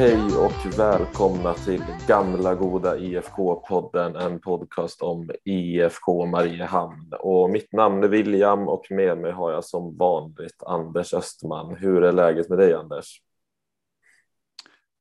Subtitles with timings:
[0.00, 7.12] Hej och välkomna till gamla goda IFK-podden, en podcast om IFK Mariehamn.
[7.18, 11.76] Och mitt namn är William och med mig har jag som vanligt Anders Östman.
[11.76, 13.22] Hur är läget med dig Anders?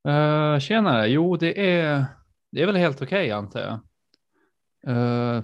[0.08, 2.06] Eh, uh, tjenare, jo det är,
[2.52, 3.80] det är väl helt okej okay, antar jag.
[4.96, 5.44] Uh,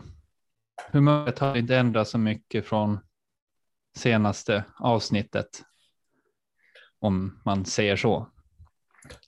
[0.91, 2.99] humöret har inte ändrats så mycket från
[3.97, 5.63] senaste avsnittet.
[6.99, 8.27] Om man säger så.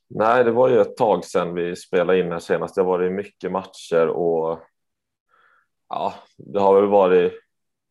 [0.09, 2.75] Nej, det var ju ett tag sedan vi spelade in här senast.
[2.75, 4.59] Det har varit mycket matcher och
[5.89, 7.33] ja, det har väl varit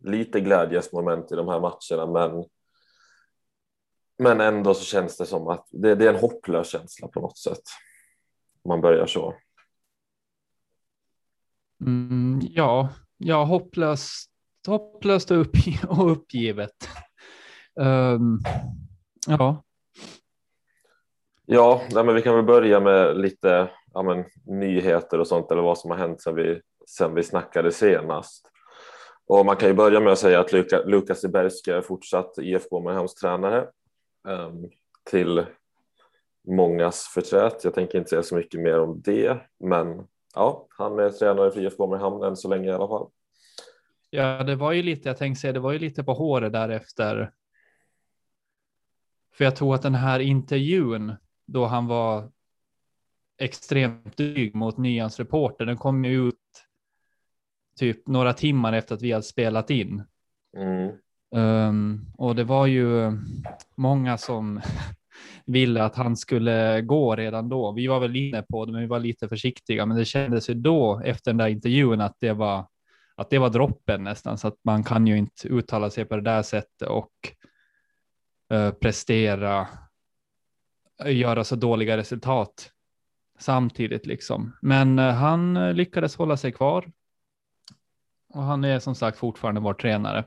[0.04, 2.44] lite glädjesmoment i de här matcherna, men
[4.18, 7.38] men ändå så känns det som att det, det är en hopplös känsla på något
[7.38, 7.62] sätt.
[8.64, 9.34] Man börjar så.
[11.80, 14.30] Mm, ja, ja, hopplöst,
[14.66, 16.88] hopplöst och, uppg och uppgivet.
[17.80, 18.40] Um,
[19.26, 19.64] ja,
[21.48, 25.62] Ja, nej, men vi kan väl börja med lite ja, men, nyheter och sånt eller
[25.62, 28.50] vad som har hänt sedan vi, sedan vi snackade senast.
[29.26, 32.80] Och man kan ju börja med att säga att Luka, Lukas Iberski är fortsatt IFK
[32.80, 33.68] Mariehamns tränare
[34.24, 34.70] um, ehm,
[35.10, 35.46] till
[36.48, 37.64] mångas förtret.
[37.64, 41.60] Jag tänker inte säga så mycket mer om det, men ja, han är tränare för
[41.60, 43.08] IFK Mariehamn än så länge i alla fall.
[44.10, 47.32] Ja, det var ju lite, jag tänkte säga, det var ju lite på håret därefter.
[49.34, 51.16] För jag tror att den här intervjun
[51.46, 52.30] då han var
[53.38, 55.66] extremt dryg mot Nyans reporter.
[55.66, 56.34] Den kom ju ut
[57.78, 60.02] typ några timmar efter att vi hade spelat in.
[60.56, 60.92] Mm.
[61.34, 63.12] Um, och det var ju
[63.74, 64.60] många som
[65.46, 67.72] ville att han skulle gå redan då.
[67.72, 69.86] Vi var väl inne på det, men vi var lite försiktiga.
[69.86, 72.66] Men det kändes ju då efter den där intervjun att det var
[73.16, 76.22] att det var droppen nästan, så att man kan ju inte uttala sig på det
[76.22, 77.12] där sättet och
[78.54, 79.68] uh, prestera
[81.04, 82.70] göra så dåliga resultat
[83.38, 84.56] samtidigt liksom.
[84.60, 86.90] Men eh, han eh, lyckades hålla sig kvar.
[88.34, 90.24] Och han är som sagt fortfarande vår tränare.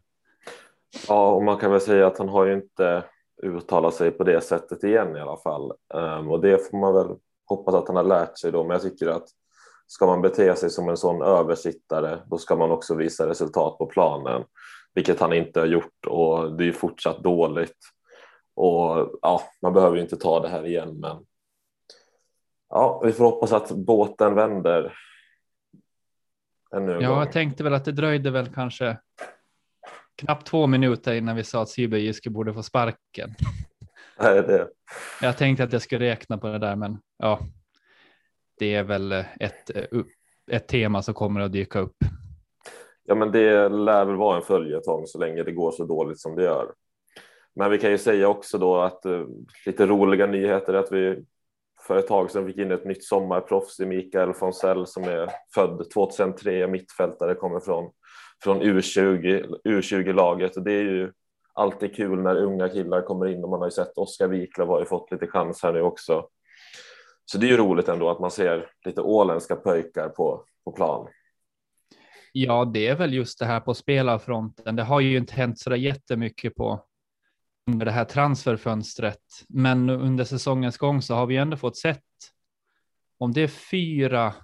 [1.08, 3.04] Ja, och man kan väl säga att han har ju inte
[3.44, 5.72] uttalat sig på det sättet igen i alla fall.
[5.94, 8.64] Um, och det får man väl hoppas att han har lärt sig då.
[8.64, 9.28] Men jag tycker att
[9.88, 13.86] ska man bete sig som en sån översittare, då ska man också visa resultat på
[13.86, 14.44] planen,
[14.94, 17.78] vilket han inte har gjort och det är fortsatt dåligt.
[18.60, 21.26] Och ja, man behöver inte ta det här igen, men
[22.70, 24.94] ja, vi får hoppas att båten vänder.
[26.76, 27.20] Ännu ja, gång.
[27.20, 28.98] jag tänkte väl att det dröjde väl kanske
[30.16, 33.30] knappt två minuter innan vi sa att Sibirjiski borde få sparken.
[34.20, 34.70] Nej, det.
[35.22, 37.40] Jag tänkte att jag skulle räkna på det där, men ja,
[38.58, 39.72] det är väl ett,
[40.52, 41.98] ett tema som kommer att dyka upp.
[43.04, 46.36] Ja, men det lär väl vara en följetong så länge det går så dåligt som
[46.36, 46.74] det gör.
[47.60, 49.28] Men vi kan ju säga också då att uh,
[49.66, 51.24] lite roliga nyheter är att vi
[51.88, 55.90] för ett tag sedan fick in ett nytt sommarproffs i Mikael Fonsell som är född
[55.94, 57.92] 2003, mittfältare, kommer från,
[58.44, 61.12] från U20, U20-laget och det är ju
[61.54, 64.80] alltid kul när unga killar kommer in och man har ju sett Oskar Wiklöf har
[64.80, 66.28] ju fått lite chans här nu också.
[67.26, 71.08] Så det är ju roligt ändå att man ser lite åländska pojkar på, på plan.
[72.32, 74.76] Ja, det är väl just det här på spelarfronten.
[74.76, 76.86] Det har ju inte hänt så där jättemycket på
[77.72, 79.46] under det här transferfönstret.
[79.48, 82.04] Men under säsongens gång så har vi ändå fått sett
[83.18, 84.36] om det är fyra,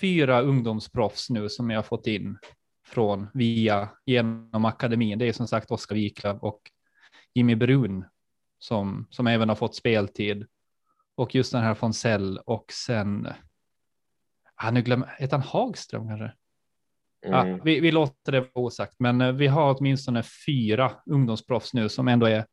[0.00, 2.38] fyra ungdomsproffs nu som jag har fått in
[2.86, 5.18] från via genom akademin.
[5.18, 6.60] Det är som sagt Oskar Wiklöf och
[7.34, 8.04] Jimmy Brun
[8.58, 10.46] som, som även har fått speltid.
[11.14, 13.28] Och just den här Fonsell och sen,
[14.54, 16.32] ah, nu glömmer, heter han Hagström kanske?
[17.26, 17.48] Mm.
[17.48, 21.88] Ja, vi, vi, låter det vara osagt, men eh, vi har åtminstone fyra ungdomsproffs nu
[21.88, 22.46] som ändå är.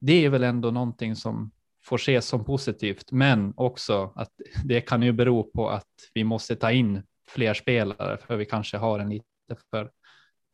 [0.00, 1.50] Det är väl ändå någonting som
[1.84, 4.30] får ses som positivt, men också att
[4.64, 8.76] det kan ju bero på att vi måste ta in fler spelare för vi kanske
[8.76, 9.24] har en lite
[9.70, 9.90] för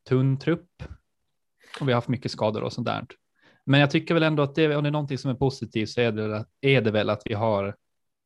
[0.09, 0.83] tunn trupp
[1.81, 3.07] och vi har haft mycket skador och sånt där.
[3.65, 6.01] Men jag tycker väl ändå att det, om det är någonting som är positivt så
[6.01, 7.77] är det, är det väl att vi har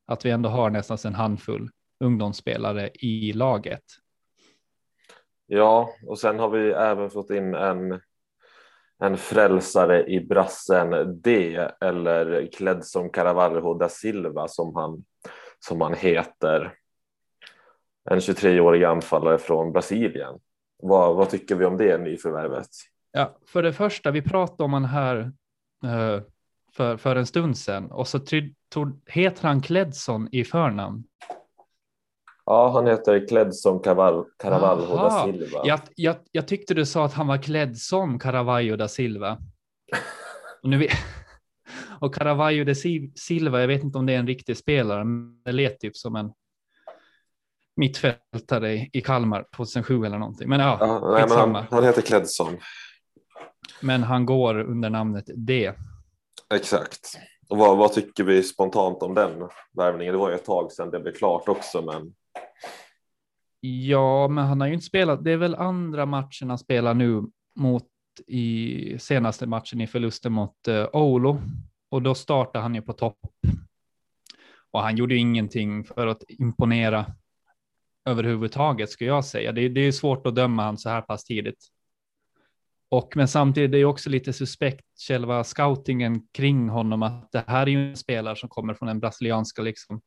[0.07, 1.71] att vi ändå har nästan en handfull
[2.01, 3.85] ungdomsspelare i laget
[5.53, 8.01] Ja, och sen har vi även fått in en,
[9.03, 15.05] en frälsare i brassen D eller klädd som Caravaggio da Silva som han,
[15.59, 16.75] som han heter.
[18.11, 20.39] En 23-årig anfallare från Brasilien.
[20.83, 22.69] Vad, vad tycker vi om det nyförvärvet?
[23.13, 25.19] Ja, för det första, vi pratade om han här
[25.85, 26.23] eh,
[26.73, 28.19] för, för en stund sedan och så
[28.69, 31.05] tog, heter han Kledson i förnamn.
[32.51, 35.61] Ja, han heter klädd som Caravaggio da Silva.
[35.65, 39.39] Jag, jag, jag, tyckte du sa att han var klädd som Caravaggio da Silva.
[40.63, 40.89] Och nu,
[42.01, 42.75] Och Caravaggio de
[43.17, 46.17] Silva, jag vet inte om det är en riktig spelare, men det lät typ som
[46.17, 46.33] en
[47.77, 50.49] mittfältare i Kalmar 2007 eller någonting.
[50.49, 52.59] Men ja, ja nej, men han, han heter Kledson.
[53.83, 55.73] Men han går under namnet D.
[56.55, 57.19] Exakt.
[57.49, 60.15] Och vad, vad, tycker vi spontant om den värvningen?
[60.15, 62.15] Det var ju ett tag sedan det blev klart också, men.
[63.61, 65.25] Ja, men han har ju inte spelat.
[65.25, 67.23] Det är väl andra matchen han spelar nu
[67.55, 67.87] mot
[68.27, 71.35] i senaste matchen i förlusten mot uh, Oulu
[71.89, 73.19] och då startar han ju på topp.
[74.71, 77.07] Och han gjorde ingenting för att imponera
[78.05, 79.53] överhuvudtaget skulle jag säga.
[79.53, 81.69] Det, det är svårt att döma han så här pass tidigt.
[82.89, 87.63] Och men samtidigt är det också lite suspekt själva scoutingen kring honom att det här
[87.63, 90.01] är ju en spelare som kommer från den brasilianska liksom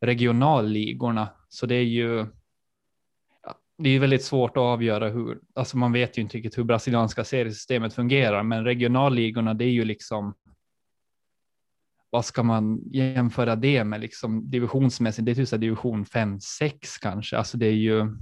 [0.00, 1.28] regionalligorna.
[1.48, 2.26] Så det är ju.
[3.78, 7.24] Det är väldigt svårt att avgöra hur, alltså man vet ju inte riktigt hur brasilianska
[7.24, 10.34] seriesystemet fungerar, men regionalligorna, det är ju liksom.
[12.10, 15.26] Vad ska man jämföra det med liksom divisionsmässigt?
[15.26, 17.38] Det är typ division 5, 6 kanske.
[17.38, 18.16] Alltså det är ju.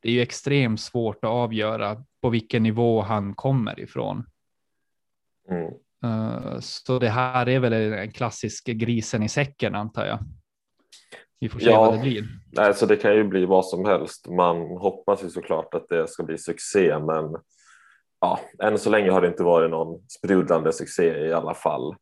[0.00, 4.24] Det är ju extremt svårt att avgöra på vilken nivå han kommer ifrån.
[5.50, 5.72] Mm.
[6.04, 10.18] Uh, så det här är väl en klassisk grisen i säcken antar jag.
[11.42, 12.24] Vi får se ja, vad det blir.
[12.56, 14.28] Alltså det kan ju bli vad som helst.
[14.28, 17.36] Man hoppas ju såklart att det ska bli succé, men
[18.20, 21.94] ja, än så länge har det inte varit någon sprudlande succé i alla fall.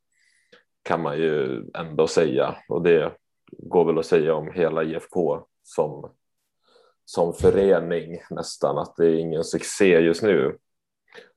[0.83, 3.13] Kan man ju ändå säga och det
[3.59, 6.13] går väl att säga om hela IFK som
[7.05, 10.57] som förening nästan att det är ingen succé just nu.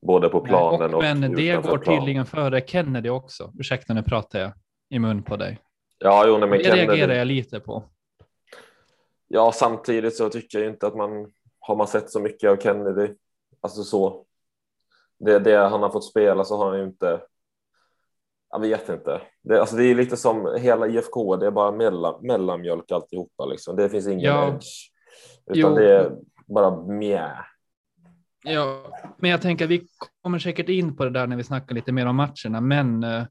[0.07, 1.97] Både på planen Nej, och, och Men det går plan.
[1.97, 3.51] tydligen före Kennedy också.
[3.59, 4.51] Ursäkta, nu pratar jag
[4.89, 5.59] i mun på dig.
[5.99, 6.87] Ja, jo, nej, men det Kennedy...
[6.87, 7.83] reagerar jag lite på.
[9.35, 13.13] Ja, samtidigt så tycker jag inte att man har man sett så mycket av Kennedy.
[13.61, 14.25] Alltså så.
[15.19, 17.21] Det, det han har fått spela så har han ju inte.
[18.49, 19.21] Jag vet inte.
[19.43, 21.35] Det, alltså det är lite som hela IFK.
[21.35, 23.45] Det är bara mellan, mellanmjölk alltihopa.
[23.45, 23.75] Liksom.
[23.75, 24.47] Det finns ingen ja.
[24.47, 24.67] edge.
[25.45, 25.75] Utan jo.
[25.75, 26.11] det är
[26.47, 27.31] bara mjä.
[28.43, 28.83] Ja,
[29.17, 29.87] men jag tänker att vi
[30.23, 33.23] kommer säkert in på det där när vi snackar lite mer om matcherna, men uh,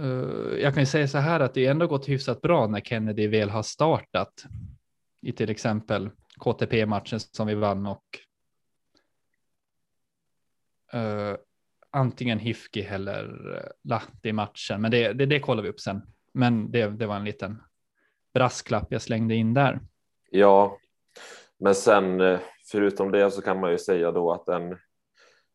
[0.00, 3.28] Eh, jag kan ju säga så här att det ändå gått hyfsat bra när Kennedy
[3.28, 4.44] väl har startat
[5.20, 8.04] i till exempel KTP-matchen som vi vann och
[10.94, 11.36] uh,
[11.90, 16.02] antingen Hifki eller eh, Lahti-matchen, men det, det, det kollar vi upp sen.
[16.32, 17.62] Men det, det var en liten
[18.34, 19.80] brasklapp jag slängde in där.
[20.30, 20.78] Ja,
[21.58, 22.38] men sen
[22.70, 24.78] förutom det så kan man ju säga då att en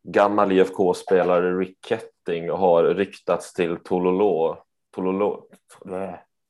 [0.03, 1.91] gammal IFK-spelare Rick
[2.27, 4.57] Ketting har ryktats till Tololo,
[4.95, 5.47] Tololo,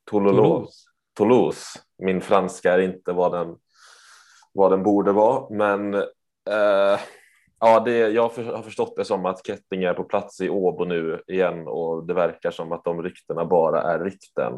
[0.09, 0.67] Tololo,
[1.17, 1.79] Toulouse.
[1.97, 3.57] Min franska är inte vad den,
[4.53, 6.99] vad den borde vara, men eh,
[7.59, 11.23] ja, det, jag har förstått det som att Ketting är på plats i Åbo nu
[11.27, 14.53] igen och det verkar som att de ryktena bara är rykten.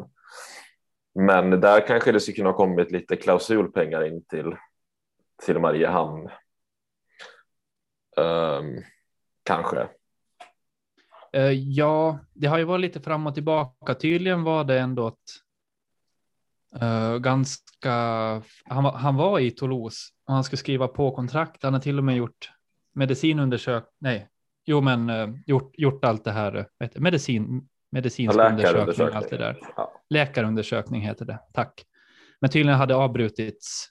[1.14, 4.56] Men där kanske det skulle kunna ha kommit lite klausulpengar in till,
[5.46, 6.30] till Mariehamn.
[8.16, 8.82] Um,
[9.42, 9.88] kanske.
[11.36, 13.94] Uh, ja, det har ju varit lite fram och tillbaka.
[13.94, 15.16] Tydligen var det ändå ett
[16.82, 17.92] uh, ganska.
[18.64, 21.62] Han, han var i Toulouse och han skulle skriva på kontrakt.
[21.62, 22.50] Han har till och med gjort
[22.94, 23.92] medicinundersökning.
[23.98, 24.28] Nej,
[24.66, 26.66] jo, men uh, gjort, gjort allt det här.
[26.78, 29.58] Vet, medicin, medicinsk ja, undersökning, allt det där.
[29.76, 29.92] Ja.
[30.10, 31.84] Läkarundersökning heter det, tack.
[32.40, 33.86] Men tydligen hade avbrutits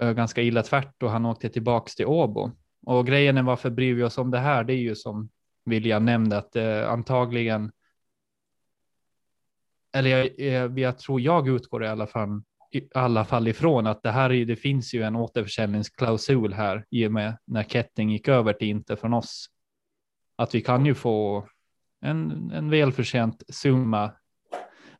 [0.00, 2.50] ganska illa tvärt och han åkte tillbaks till Åbo.
[2.86, 4.64] Och grejen är varför bryr vi oss om det här?
[4.64, 5.28] Det är ju som
[5.66, 7.72] William nämnde att eh, antagligen.
[9.92, 14.02] Eller jag, eh, jag, tror jag utgår i alla fall i alla fall ifrån att
[14.02, 18.28] det här är, det finns ju en återförsäljningsklausul här i och med när Ketting gick
[18.28, 19.46] över till inte från oss.
[20.36, 21.48] Att vi kan ju få
[22.00, 24.12] en, en välförtjänt summa.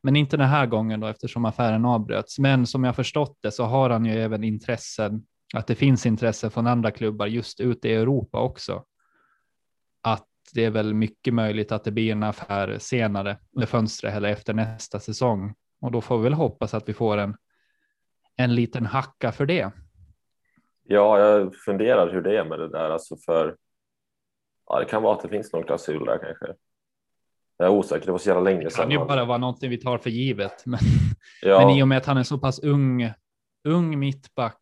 [0.01, 2.39] Men inte den här gången då eftersom affären avbröts.
[2.39, 6.49] Men som jag förstått det så har han ju även intressen, att det finns intresse
[6.49, 8.83] från andra klubbar just ute i Europa också.
[10.53, 14.53] Det är väl mycket möjligt att det blir en affär senare under fönstret eller efter
[14.53, 15.55] nästa säsong.
[15.81, 17.35] Och då får vi väl hoppas att vi får en,
[18.35, 19.71] en liten hacka för det.
[20.83, 23.55] Ja, jag funderar hur det är med det där, alltså för
[24.67, 26.53] ja, det kan vara att det finns någon klausul där kanske.
[27.57, 28.89] Jag är osäker, det var så jävla länge sedan.
[28.89, 30.65] Det kan ju bara vara någonting vi tar för givet.
[30.65, 30.79] Men,
[31.41, 31.59] ja.
[31.59, 33.11] men i och med att han är så pass ung,
[33.63, 34.59] ung mittback,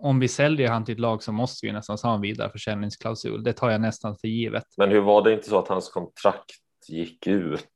[0.00, 3.42] om vi säljer han till ett lag så måste vi nästan ha en vidare försäljningsklausul.
[3.42, 4.64] Det tar jag nästan för givet.
[4.76, 6.50] Men hur var det inte så att hans kontrakt
[6.88, 7.66] gick ut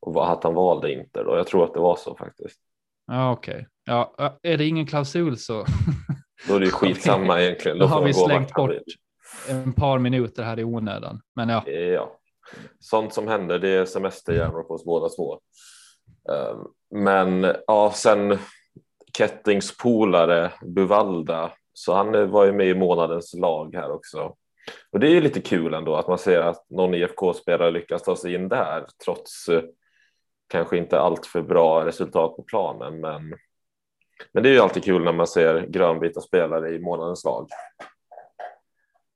[0.00, 1.36] och att han valde inte då?
[1.36, 2.60] Jag tror att det var så faktiskt.
[3.06, 3.54] Ja, okej.
[3.54, 3.64] Okay.
[3.84, 5.64] Ja, är det ingen klausul så.
[6.48, 7.78] Då är det ju skitsamma egentligen.
[7.78, 8.72] Då, då har vi slängt bort
[9.48, 11.20] en par minuter här i onödan.
[11.36, 11.68] Men ja.
[11.70, 12.18] Ja,
[12.80, 15.40] sånt som händer, det är semesterhjärnor på oss båda två.
[16.32, 16.58] Ehm,
[17.02, 18.38] men ja, sen
[19.18, 24.34] Kettings polare Buvalda, så han eh, var ju med i månadens lag här också.
[24.90, 28.16] Och det är ju lite kul ändå att man ser att någon IFK-spelare lyckas ta
[28.16, 29.62] sig in där trots eh,
[30.48, 33.00] kanske inte allt för bra resultat på planen.
[33.00, 33.34] Men,
[34.32, 37.48] men det är ju alltid kul när man ser grönvita spelare i månadens lag.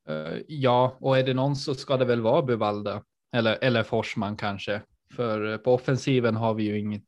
[0.08, 3.02] Eh, ja, och är det någon så ska det väl vara Buvalda
[3.32, 4.82] eller, eller Forsman kanske.
[5.16, 7.02] För på offensiven har vi ju inget.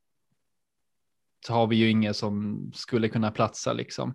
[1.49, 4.15] Har vi ju inget som skulle kunna platsa liksom.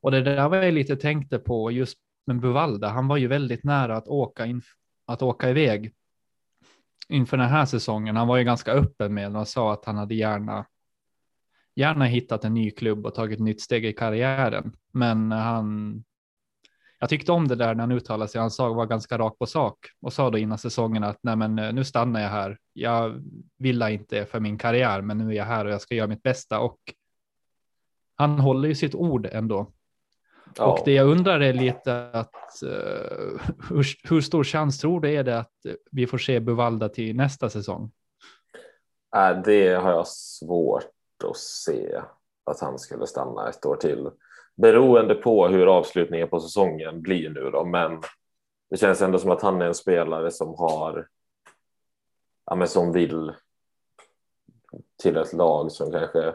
[0.00, 2.88] Och det där var jag lite tänkte på just med Buvalda.
[2.88, 4.62] Han var ju väldigt nära att åka in,
[5.06, 5.94] att åka iväg
[7.08, 8.16] inför den här säsongen.
[8.16, 10.66] Han var ju ganska öppen med och sa att han hade gärna
[11.76, 14.72] gärna hittat en ny klubb och tagit ett nytt steg i karriären.
[14.92, 16.04] Men han
[16.98, 18.40] jag tyckte om det där när han uttalade sig.
[18.40, 21.58] Han sa var ganska rak på sak och sa då innan säsongen att nej, men
[21.58, 22.58] eh, nu stannar jag här.
[22.72, 23.22] Jag
[23.58, 26.22] vill inte för min karriär, men nu är jag här och jag ska göra mitt
[26.22, 26.78] bästa och
[28.14, 29.72] han håller ju sitt ord ändå.
[30.56, 30.64] Ja.
[30.64, 35.24] Och det jag undrar är lite att uh, hur, hur, stor chans tror du är
[35.24, 35.52] det att
[35.90, 37.90] vi får se Buvalda till nästa säsong?
[39.16, 40.84] Äh, det har jag svårt
[41.24, 42.00] att se
[42.44, 44.10] att han skulle stanna ett år till
[44.56, 48.00] beroende på hur avslutningen på säsongen blir nu då, men
[48.70, 51.08] det känns ändå som att han är en spelare som har,
[52.46, 53.32] ja men som vill
[55.02, 56.34] till ett lag som kanske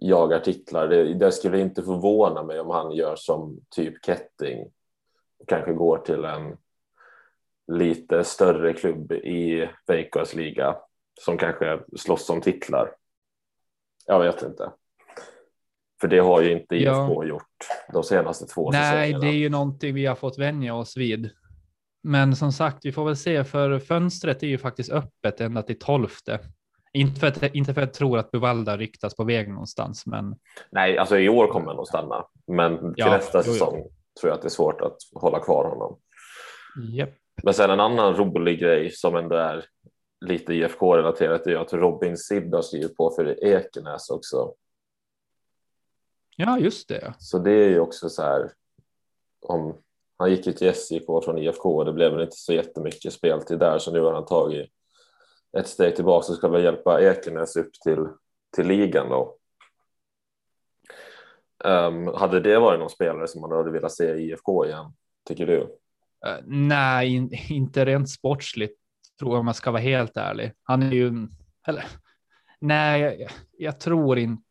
[0.00, 0.88] jagar titlar.
[0.88, 4.70] Det, det skulle inte förvåna mig om han gör som typ Ketting,
[5.46, 6.56] kanske går till en
[7.66, 10.76] lite större klubb i Veikkaus liga
[11.20, 12.94] som kanske slåss om titlar.
[14.06, 14.72] Jag vet inte.
[16.00, 17.24] För det har ju inte IFK ja.
[17.24, 19.18] gjort de senaste två Nej, säsongerna.
[19.18, 21.30] det är ju någonting vi har fått vänja oss vid.
[22.02, 25.78] Men som sagt, vi får väl se, för fönstret är ju faktiskt öppet ända till
[25.78, 26.40] tolfte.
[26.92, 30.36] Inte för, att, inte för att jag tror att Buvalda ryktas på väg någonstans, men.
[30.70, 33.90] Nej, alltså i år kommer han att stanna, men till ja, nästa säsong jo.
[34.20, 35.98] tror jag att det är svårt att hålla kvar honom.
[36.92, 37.14] Yep.
[37.42, 39.64] Men sen en annan rolig grej som ändå är
[40.26, 44.52] lite IFK-relaterat är ju att Robin Sid har skrivit på för Ekenäs också.
[46.36, 47.14] Ja, just det.
[47.18, 48.52] Så det är ju också så här.
[49.40, 49.82] Om
[50.18, 53.58] han gick ju till SJK från IFK och det blev väl inte så jättemycket speltid
[53.58, 54.70] där så nu har han tagit
[55.58, 58.06] ett steg tillbaka och ska väl hjälpa Ekenäs upp till,
[58.56, 59.36] till ligan då.
[61.64, 64.92] Um, hade det varit någon spelare som man hade velat se i IFK igen,
[65.28, 65.58] tycker du?
[65.60, 68.78] Uh, nej, in, inte rent sportsligt
[69.18, 70.52] tror jag om man ska vara helt ärlig.
[70.62, 71.28] Han är ju,
[71.68, 71.84] eller
[72.60, 74.45] nej, jag, jag tror inte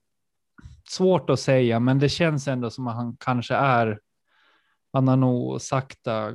[0.89, 4.00] svårt att säga, men det känns ändå som att han kanske är.
[4.94, 6.34] Han har nog sakta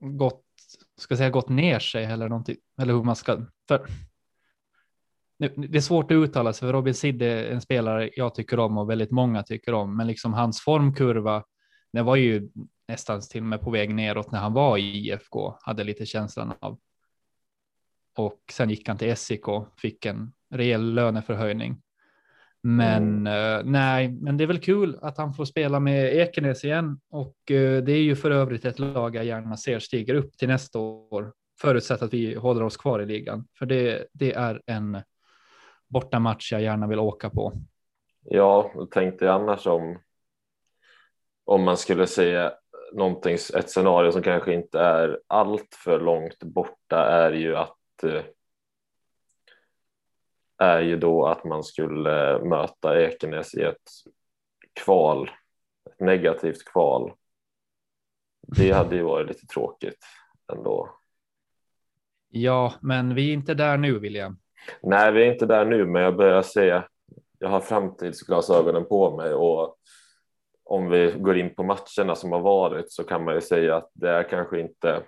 [0.00, 0.44] gått,
[0.96, 3.46] ska säga gått ner sig eller någonting, eller hur man ska.
[3.68, 3.86] För
[5.38, 8.78] det är svårt att uttala sig för Robin Sid är en spelare jag tycker om
[8.78, 11.44] och väldigt många tycker om, men liksom hans formkurva,
[11.92, 12.48] det var ju
[12.88, 16.52] nästan till och med på väg neråt när han var i IFK, hade lite känslan
[16.60, 16.78] av.
[18.16, 19.44] Och sen gick han till SIK,
[19.76, 21.82] fick en rejäl löneförhöjning.
[22.62, 23.58] Men mm.
[23.58, 27.36] uh, nej, men det är väl kul att han får spela med Ekenäs igen och
[27.50, 30.78] uh, det är ju för övrigt ett lag jag gärna ser stiger upp till nästa
[30.78, 31.32] år.
[31.60, 35.02] Förutsatt att vi håller oss kvar i ligan, för det, det är en
[35.88, 37.52] bortamatch jag gärna vill åka på.
[38.24, 39.98] Ja, tänkte jag annars om
[41.44, 42.52] om man skulle säga
[42.92, 48.20] någonting, ett scenario som kanske inte är allt för långt borta är ju att uh,
[50.62, 53.90] är ju då att man skulle möta Ekenäs i ett
[54.84, 55.30] kval,
[55.90, 57.12] ett negativt kval.
[58.56, 59.98] Det hade ju varit lite tråkigt
[60.52, 60.90] ändå.
[62.28, 64.38] Ja, men vi är inte där nu, William.
[64.82, 66.82] Nej, vi är inte där nu, men jag börjar se.
[67.38, 69.76] Jag har framtidsglasögonen på mig och
[70.64, 73.90] om vi går in på matcherna som har varit så kan man ju säga att
[73.94, 75.02] det är kanske inte.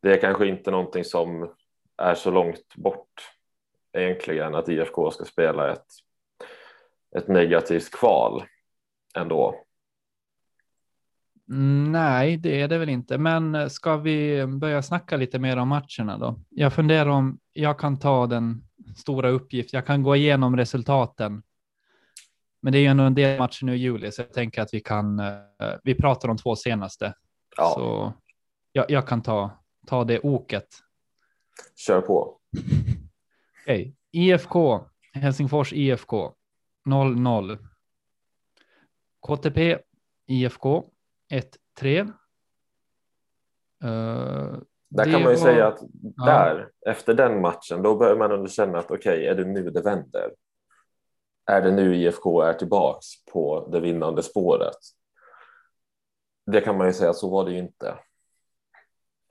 [0.00, 1.54] Det är kanske inte någonting som
[1.96, 3.31] är så långt bort
[3.92, 5.86] egentligen att IFK ska spela ett,
[7.16, 8.44] ett negativt kval
[9.16, 9.54] ändå.
[11.50, 13.18] Mm, nej, det är det väl inte.
[13.18, 16.40] Men ska vi börja snacka lite mer om matcherna då?
[16.48, 18.64] Jag funderar om jag kan ta den
[18.96, 19.72] stora uppgift.
[19.72, 21.42] Jag kan gå igenom resultaten.
[22.60, 24.74] Men det är ju ändå en del matcher nu i juli, så jag tänker att
[24.74, 25.18] vi kan.
[25.18, 25.34] Eh,
[25.82, 27.14] vi pratar om två senaste.
[27.56, 27.72] Ja.
[27.74, 28.12] Så
[28.72, 29.50] jag, jag kan ta,
[29.86, 30.68] ta det oket.
[31.76, 32.38] Kör på.
[33.62, 33.94] Okej, okay.
[34.10, 34.80] IFK,
[35.12, 36.34] Helsingfors IFK
[36.88, 37.58] 0-0.
[39.26, 39.78] KTP,
[40.26, 40.84] IFK
[41.80, 42.12] 1-3.
[43.84, 45.34] Uh, Där kan man ju var...
[45.34, 45.78] säga att
[46.26, 46.90] där, ja.
[46.90, 49.82] efter den matchen, då börjar man ändå känna att okej, okay, är det nu det
[49.82, 50.30] vänder?
[51.46, 54.76] Är det nu IFK är tillbaks på det vinnande spåret?
[56.46, 57.98] Det kan man ju säga, så var det ju inte.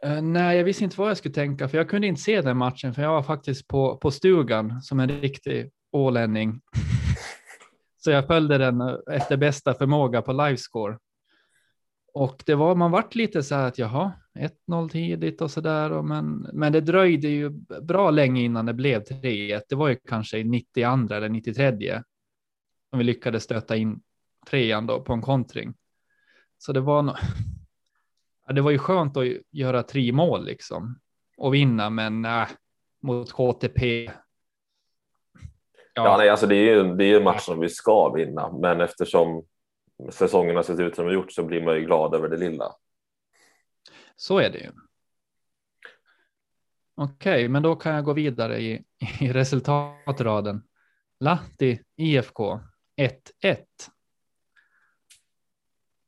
[0.05, 2.57] Uh, nej, jag visste inte vad jag skulle tänka, för jag kunde inte se den
[2.57, 6.61] matchen, för jag var faktiskt på, på stugan som en riktig ålänning.
[7.97, 10.97] Så jag följde den eh, efter bästa förmåga på livescore.
[12.13, 14.11] Och det var, man vart lite så här att jaha,
[14.67, 16.01] 1-0 tidigt och så där.
[16.01, 17.49] Men, men det dröjde ju
[17.81, 19.61] bra länge innan det blev 3-1.
[19.69, 22.01] Det var ju kanske i 92 eller 93
[22.89, 24.01] som vi lyckades stöta in
[24.49, 25.73] trean då på en kontring.
[26.57, 27.11] Så det var, no
[28.51, 30.99] ja, det var ju skönt att göra tre mål liksom
[31.37, 32.47] och vinna, men äh,
[33.01, 34.03] mot KTP.
[34.03, 34.11] Ja,
[35.93, 38.81] ja nej, alltså det är ju det är en match som vi ska vinna, men
[38.81, 39.45] eftersom
[40.09, 42.75] säsongen har sett ut som de gjort så blir man ju glad över det lilla.
[44.15, 44.71] Så är det ju.
[46.95, 48.83] Okej, okay, men då kan jag gå vidare i,
[49.19, 50.63] i resultatraden.
[51.19, 52.59] Lahti IFK
[53.43, 53.57] 1-1.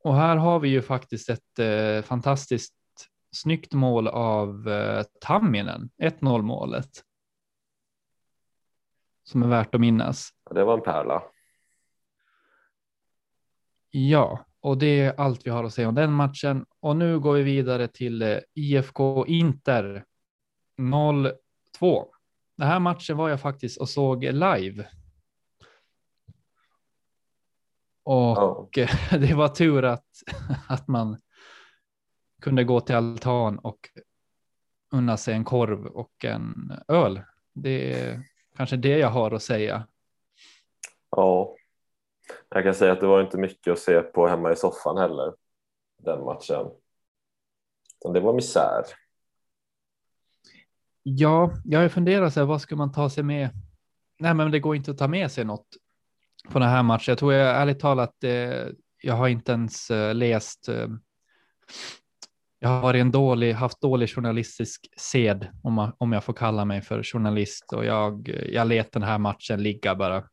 [0.04, 2.74] Och här har vi ju faktiskt ett eh, fantastiskt
[3.32, 6.90] snyggt mål av eh, Tamminen, 1-0 målet.
[9.22, 10.30] Som är värt att minnas.
[10.50, 11.22] Det var en pärla.
[13.90, 16.66] Ja, och det är allt vi har att säga om den matchen.
[16.80, 20.04] Och nu går vi vidare till eh, IFK Inter
[20.78, 21.34] 0-2.
[22.56, 24.88] Den här matchen var jag faktiskt och såg live.
[28.04, 28.68] Och oh.
[29.20, 30.06] det var tur att,
[30.68, 31.20] att man
[32.42, 33.88] kunde gå till altan och
[34.92, 37.22] unna sig en korv och en öl.
[37.52, 38.22] Det är
[38.56, 39.86] kanske det jag har att säga.
[41.10, 41.56] Ja,
[42.48, 45.34] jag kan säga att det var inte mycket att se på hemma i soffan heller,
[45.98, 46.70] den matchen.
[48.12, 48.84] Det var misär.
[51.02, 53.50] Ja, jag har funderat så här, vad ska man ta sig med?
[54.18, 55.66] Nej, men det går inte att ta med sig något
[56.48, 57.12] på den här matchen.
[57.12, 58.66] Jag tror jag ärligt talat, eh,
[59.02, 60.68] jag har inte ens eh, läst.
[60.68, 60.88] Eh,
[62.58, 66.82] jag har varit en dålig, haft dålig journalistisk sed om, om jag får kalla mig
[66.82, 70.24] för journalist och jag, jag let den här matchen ligga bara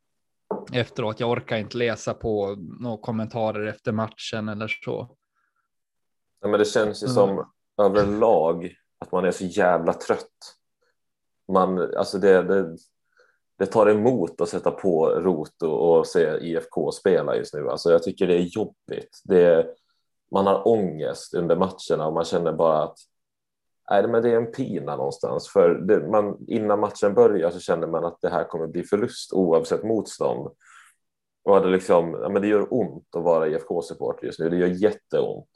[0.74, 1.20] efteråt.
[1.20, 5.18] Jag orkar inte läsa på några kommentarer efter matchen eller så.
[6.42, 7.16] Ja, men det känns ju mm.
[7.16, 10.58] som överlag att man är så jävla trött.
[11.52, 12.78] Man, alltså det, det,
[13.62, 17.70] det tar emot att sätta på roto och, se IFK spela just nu.
[17.70, 19.22] Alltså jag tycker det är jobbigt.
[19.24, 19.68] Det,
[20.32, 22.98] man har ångest under matcherna och man känner bara att
[23.90, 25.50] Nej, men det är en pina någonstans.
[25.50, 29.34] För det, man, innan matchen börjar så känner man att det här kommer bli förlust
[29.34, 30.50] oavsett motstånd.
[31.44, 34.50] Och det, liksom, ja, men det gör ont att vara IFK-supporter just nu.
[34.50, 35.50] Det gör jätteont.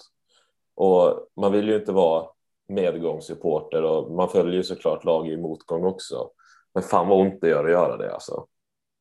[0.76, 2.28] Och man vill ju inte vara
[2.68, 6.30] medgångssupporter och man följer ju såklart lag i motgång också.
[6.76, 8.48] Men fan vad ont det gör att göra det alltså.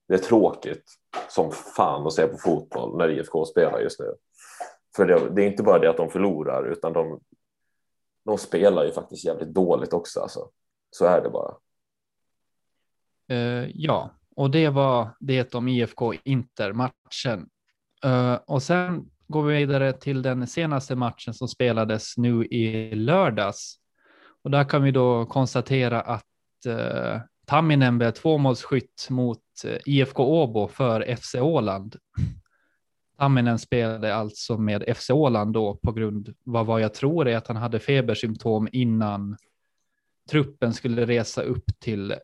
[0.08, 0.84] Det är tråkigt
[1.28, 4.14] som fan att se på fotboll när IFK spelar just nu.
[4.96, 7.20] För det, det är inte bara det att de förlorar utan de,
[8.24, 10.20] de spelar ju faktiskt jävligt dåligt också.
[10.20, 10.50] Alltså.
[10.90, 11.54] Så är det bara.
[13.32, 17.48] Uh, ja, och det var det om IFK Inter-matchen.
[18.04, 23.76] Uh, och sen går vi vidare till den senaste matchen som spelades nu i lördags.
[24.42, 26.26] Och där kan vi då konstatera att
[26.66, 29.42] uh, Tamminen blev tvåmålsskytt mot
[29.86, 31.96] IFK Åbo för FC Åland.
[33.18, 37.48] Tamminen spelade alltså med FC Åland då på grund av vad jag tror är att
[37.48, 39.36] han hade febersymptom innan
[40.30, 42.14] truppen skulle resa upp till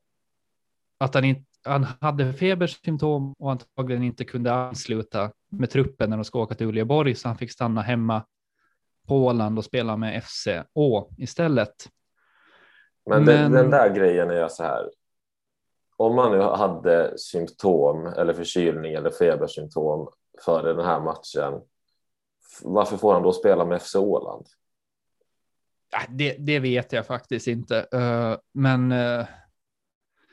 [0.99, 6.25] att han, inte, han hade febersymptom och antagligen inte kunde ansluta med truppen när de
[6.25, 8.25] ska åka till Uleåborg så han fick stanna hemma
[9.09, 11.75] på Åland och spela med FC Å istället.
[13.07, 13.43] Men, Men...
[13.43, 14.91] Den, den där grejen är så här.
[16.01, 20.09] Om man nu hade symptom eller förkylning eller febersymptom
[20.45, 21.61] före den här matchen.
[22.63, 24.47] Varför får han då spela med FC Åland?
[26.09, 29.27] Det, det vet jag faktiskt inte, uh, men uh,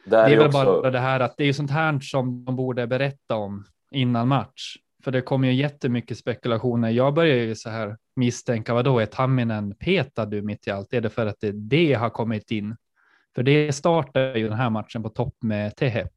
[0.06, 0.65] det är, väl också...
[0.65, 4.75] bara det här att det är sånt här som de borde berätta om innan match.
[5.03, 6.89] För det kommer ju jättemycket spekulationer.
[6.89, 10.93] Jag börjar ju så här misstänka, vad då är Tamminen petad du mitt i allt?
[10.93, 12.75] Är det för att det, det har kommit in?
[13.38, 16.08] För det startar ju den här matchen på topp med Tehe.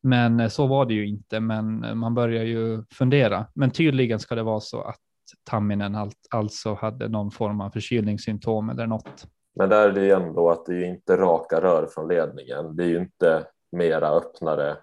[0.00, 3.46] Men eh, så var det ju inte, men eh, man börjar ju fundera.
[3.54, 5.00] Men tydligen ska det vara så att
[5.44, 9.26] Tamminen alltså hade någon form av förkylningssymptom eller något.
[9.54, 12.76] Men där är det ju ändå att det är ju inte raka rör från ledningen.
[12.76, 14.76] Det är ju inte mera öppnare,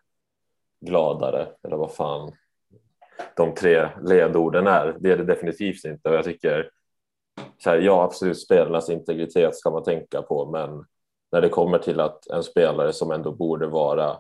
[0.86, 2.32] gladare eller vad fan
[3.36, 4.98] de tre ledorden är.
[5.00, 6.70] Det är det definitivt inte och jag tycker
[7.58, 10.86] så här, ja, absolut spelarnas integritet ska man tänka på, men
[11.32, 14.18] när det kommer till att en spelare som ändå borde vara,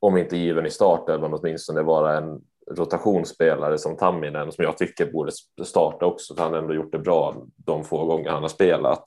[0.00, 5.32] om inte given i startelvan, åtminstone vara en rotationsspelare som Tamminen, som jag tycker borde
[5.64, 9.04] starta också, för han har ändå gjort det bra de få gånger han har spelat.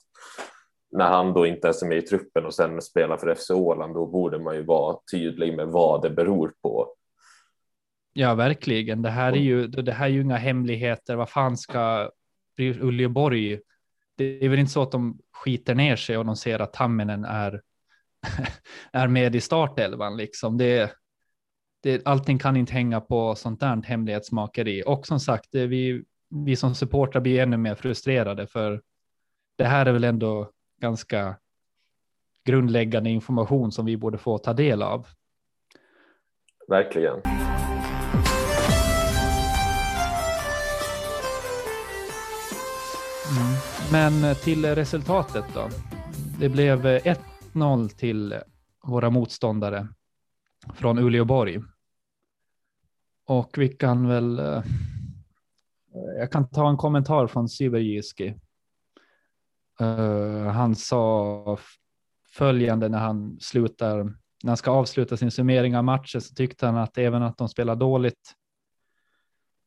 [0.90, 3.94] När han då inte ens är med i truppen och sen spelar för FC Åland,
[3.94, 6.88] då borde man ju vara tydlig med vad det beror på.
[8.12, 9.02] Ja, verkligen.
[9.02, 11.16] Det här är ju, det här är ju inga hemligheter.
[11.16, 12.10] Vad fan ska
[12.58, 13.60] Uleåborg?
[14.16, 17.24] Det är väl inte så att de skiter ner sig och de ser att Tamminen
[17.24, 17.62] är,
[18.92, 20.58] är med i startelvan liksom.
[20.58, 20.92] Det,
[21.82, 24.82] det, allting kan inte hänga på sånt där hemlighetsmakeri.
[24.86, 28.82] Och som sagt, det, vi, vi som supportrar blir ännu mer frustrerade för
[29.56, 31.36] det här är väl ändå ganska
[32.44, 35.06] grundläggande information som vi borde få ta del av.
[36.68, 37.20] Verkligen.
[43.96, 45.68] Men till resultatet då.
[46.38, 48.40] Det blev 1-0 till
[48.82, 49.88] våra motståndare
[50.74, 51.60] från Uleåborg.
[53.26, 54.38] Och vi kan väl.
[54.38, 54.62] Eh,
[56.18, 58.34] jag kan ta en kommentar från Syverjyski.
[59.80, 61.58] Uh, eh, han sa
[62.28, 63.96] följande när han slutar,
[64.42, 67.48] när han ska avsluta sin summering av matchen så tyckte han att även att de
[67.48, 68.32] spelar dåligt.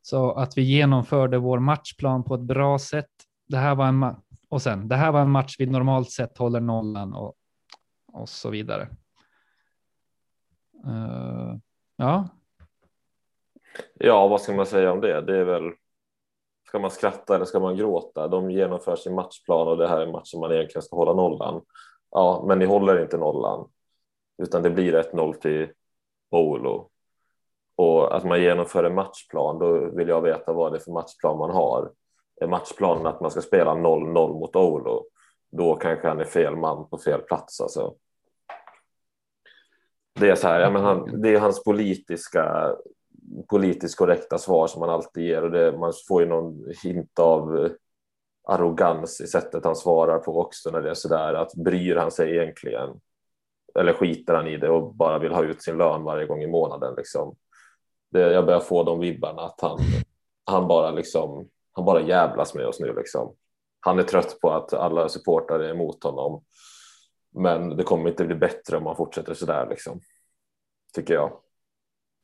[0.01, 3.28] Så att vi genomförde vår matchplan på ett bra sätt.
[3.49, 4.15] Det här var en
[4.49, 7.33] och sen det här var en match vi normalt sett håller nollan och,
[8.13, 8.87] och så vidare.
[10.85, 11.55] Uh,
[11.95, 12.27] ja.
[13.93, 15.21] Ja, vad ska man säga om det?
[15.21, 15.71] Det är väl.
[16.67, 18.27] Ska man skratta eller ska man gråta?
[18.27, 21.61] De genomför sin matchplan och det här är matchen man egentligen ska hålla nollan.
[22.11, 23.69] Ja, men ni håller inte nollan
[24.37, 25.71] utan det blir 1-0 till
[26.31, 26.79] Oulu.
[27.75, 31.37] Och att man genomför en matchplan, då vill jag veta vad det är för matchplan
[31.37, 31.91] man har.
[32.41, 35.05] Är matchplanen att man ska spela 0-0 mot Olo,
[35.51, 37.61] då kanske han är fel man på fel plats.
[37.61, 37.95] Alltså.
[40.19, 42.75] Det är så här, ja, men han, det är hans politiska
[43.49, 47.57] politiskt korrekta svar som man alltid ger och det, man får ju någon hint av
[47.57, 47.71] eh,
[48.47, 52.11] arrogans i sättet han svarar på också när det är så där att bryr han
[52.11, 52.99] sig egentligen
[53.75, 56.47] eller skiter han i det och bara vill ha ut sin lön varje gång i
[56.47, 57.35] månaden liksom.
[58.11, 59.79] Det, jag börjar få de vibbarna att han,
[60.45, 63.35] han bara liksom, han bara jävlas med oss nu liksom.
[63.79, 66.43] Han är trött på att alla supportrar är emot honom.
[67.35, 69.99] Men det kommer inte bli bättre om man fortsätter så där liksom.
[70.95, 71.31] Tycker jag.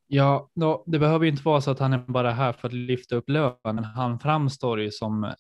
[0.08, 2.74] Ja, då, det behöver ju inte vara så att han är bara här för att
[2.74, 3.84] lyfta upp lönen.
[3.84, 5.34] Han framstår ju som en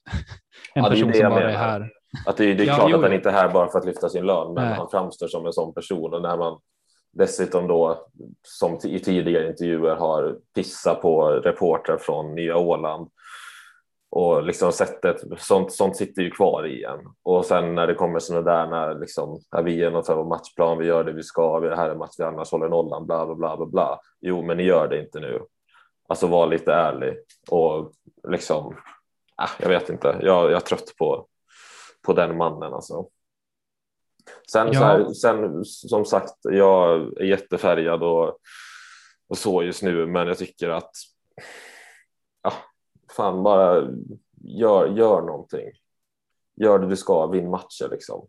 [0.74, 1.92] ja, person som bara är här.
[2.26, 2.98] Att det, det är ja, klart jo.
[2.98, 4.74] att han inte är här bara för att lyfta sin lön, men Nej.
[4.74, 6.14] han framstår som en sån person.
[6.14, 6.60] Och när man
[7.16, 8.08] dessutom då,
[8.42, 13.10] som i tidigare intervjuer, har pissat på reportrar från Nya Åland
[14.16, 17.00] och liksom sättet, sånt, sånt sitter ju kvar i en.
[17.24, 20.86] Och sen när det kommer sådana där när liksom, när vi genomför vår matchplan, vi
[20.86, 23.36] gör det vi ska, vi det här är match vi annars håller nollan, bla bla
[23.36, 24.00] bla bla bla.
[24.22, 25.42] Jo, men ni gör det inte nu.
[26.08, 27.18] Alltså var lite ärlig
[27.50, 27.92] och
[28.28, 28.76] liksom,
[29.42, 31.28] äh, jag vet inte, jag, jag är trött på,
[32.06, 33.08] på den mannen alltså.
[34.52, 34.74] Sen, ja.
[34.74, 38.38] så här, sen som sagt, jag är jättefärgad och,
[39.30, 40.92] och så just nu, men jag tycker att
[43.16, 43.88] fan bara
[44.42, 45.72] gör, gör någonting.
[46.56, 48.28] Gör det du ska, vinn matcher liksom.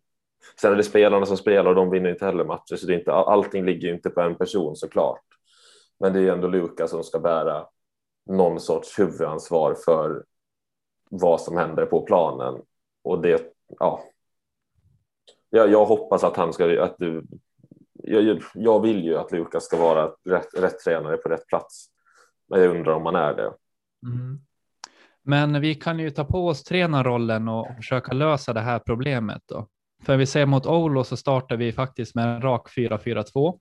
[0.61, 2.99] Sen är det spelarna som spelar och de vinner inte heller matcher, så det är
[2.99, 5.25] inte, allting ligger inte på en person såklart.
[6.01, 7.67] Men det är ändå Lukas som ska bära
[8.27, 10.25] någon sorts huvudansvar för
[11.11, 12.63] vad som händer på planen.
[13.03, 14.03] Och det, ja.
[15.51, 17.27] Jag, jag hoppas att han ska, att du,
[17.93, 21.87] jag, jag vill ju att Lukas ska vara rätt, rätt tränare på rätt plats.
[22.49, 23.53] Men jag undrar om han är det.
[24.07, 24.46] Mm.
[25.29, 29.69] Men vi kan ju ta på oss tränarrollen och försöka lösa det här problemet då.
[30.03, 33.59] För vi ser mot Olo så startar vi faktiskt med en rak 4-4-2.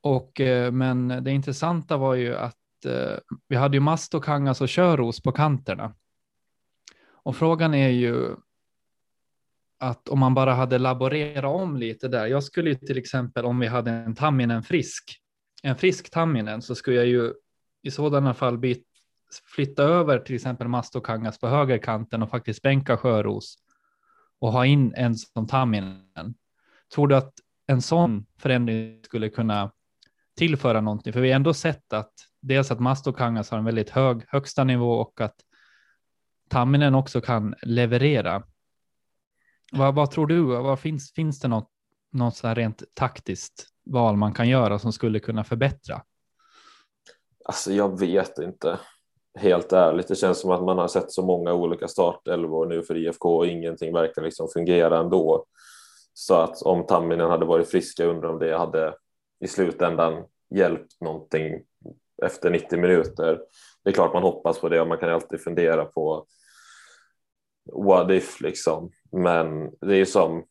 [0.00, 5.22] Och eh, men det intressanta var ju att eh, vi hade ju Mastokangas och Köros
[5.22, 5.94] på kanterna.
[7.06, 8.36] Och frågan är ju
[9.78, 12.26] att om man bara hade laborerat om lite där.
[12.26, 15.20] Jag skulle ju till exempel om vi hade en Tamminen frisk,
[15.62, 17.32] en frisk Tamminen så skulle jag ju
[17.82, 18.93] i sådana fall byta
[19.44, 23.56] flytta över till exempel Mastokangas på högerkanten och faktiskt bänka Sjöros
[24.38, 26.34] och ha in en som Tamminen.
[26.94, 27.32] Tror du att
[27.66, 29.72] en sån förändring skulle kunna
[30.36, 31.12] tillföra någonting?
[31.12, 34.92] För vi har ändå sett att dels att Mastokangas har en väldigt hög högsta nivå
[34.92, 35.36] och att
[36.48, 38.42] Tamminen också kan leverera.
[39.72, 40.42] Vad, vad tror du?
[40.42, 41.70] Vad finns, finns det något,
[42.12, 46.02] något så här rent taktiskt val man kan göra som skulle kunna förbättra?
[47.44, 48.78] Alltså, jag vet inte
[49.38, 50.08] helt ärligt.
[50.08, 53.46] Det känns som att man har sett så många olika startelvor nu för IFK och
[53.46, 55.44] ingenting verkar liksom fungera ändå.
[56.12, 58.94] Så att om Tamminen hade varit frisk, jag undrar om det hade
[59.40, 61.62] i slutändan hjälpt någonting
[62.22, 63.40] efter 90 minuter.
[63.84, 66.26] Det är klart man hoppas på det och man kan alltid fundera på
[67.72, 68.90] what if liksom.
[69.12, 70.44] Men det är som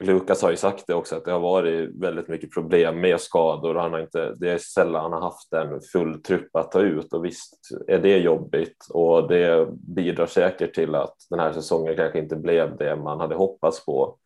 [0.00, 3.74] Lukas har ju sagt det också att det har varit väldigt mycket problem med skador.
[3.74, 7.12] Han har inte, det är sällan han har haft en full trupp att ta ut
[7.12, 12.18] och visst är det jobbigt och det bidrar säkert till att den här säsongen kanske
[12.18, 14.18] inte blev det man hade hoppats på.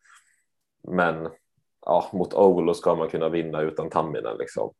[0.87, 1.29] Men
[1.85, 4.73] ja, mot Oulu ska man kunna vinna utan Tamminen liksom.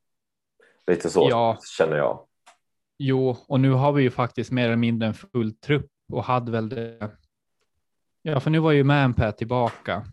[0.88, 1.58] Lite så ja.
[1.78, 2.26] känner jag.
[2.98, 6.52] Jo, och nu har vi ju faktiskt mer eller mindre en full trupp och hade
[6.52, 7.12] väl det.
[8.22, 10.06] Ja, för nu var ju Mampä tillbaka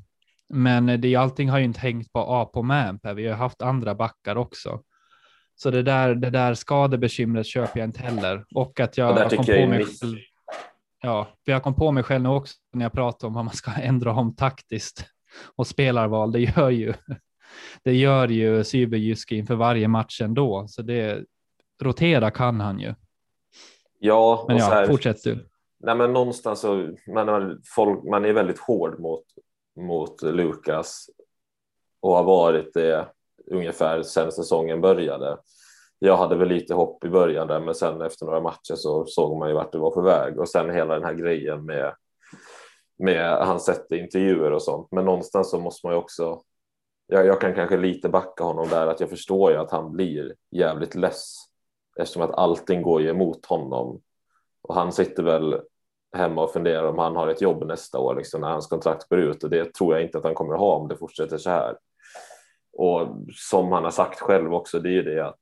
[0.50, 3.14] men det, allting har ju inte hängt på A på Mampa.
[3.14, 4.82] Vi har haft andra backar också.
[5.54, 8.44] Så det där, det där skadebekymret köper jag inte heller.
[8.54, 10.18] Och att jag, jag kom på mig själv.
[11.02, 13.54] Ja, för jag kom på mig själv nu också när jag pratade om vad man
[13.54, 15.04] ska ändra om taktiskt
[15.56, 16.32] och spelarval.
[16.32, 16.94] Det gör ju,
[17.84, 20.64] det gör ju Cyberjyske inför varje match ändå.
[20.68, 21.24] Så det
[21.82, 22.94] rotera kan han ju.
[23.98, 25.48] Ja, men ja, här, fortsätt du.
[25.80, 29.24] Nej, men någonstans så man, folk, man är väldigt hård mot
[29.86, 31.06] mot Lukas
[32.00, 33.08] och har varit det
[33.50, 35.38] ungefär sedan säsongen började.
[35.98, 39.38] Jag hade väl lite hopp i början där, men sen efter några matcher så såg
[39.38, 41.94] man ju vart det var på väg och sen hela den här grejen med
[43.02, 44.88] med hans sätt i intervjuer och sånt.
[44.90, 46.42] Men någonstans så måste man ju också.
[47.06, 50.34] Jag, jag kan kanske lite backa honom där att jag förstår ju att han blir
[50.50, 51.34] jävligt less
[52.00, 54.00] eftersom att allting går ju emot honom
[54.62, 55.60] och han sitter väl
[56.12, 59.18] hemma och funderar om han har ett jobb nästa år liksom, när hans kontrakt går
[59.18, 61.50] ut och det tror jag inte att han kommer att ha om det fortsätter så
[61.50, 61.76] här.
[62.72, 65.40] Och som han har sagt själv också, det är ju det att